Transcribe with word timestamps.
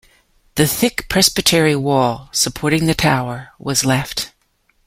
The 0.55 0.65
thick 0.65 1.05
Presbytery 1.09 1.75
wall 1.75 2.29
supporting 2.31 2.87
the 2.87 2.95
tower 2.95 3.49
was 3.59 3.85
left. 3.85 4.31